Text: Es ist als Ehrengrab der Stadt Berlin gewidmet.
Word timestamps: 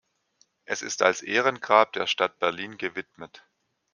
Es 0.65 0.81
ist 0.81 1.03
als 1.03 1.21
Ehrengrab 1.21 1.93
der 1.93 2.07
Stadt 2.07 2.39
Berlin 2.39 2.79
gewidmet. 2.79 3.45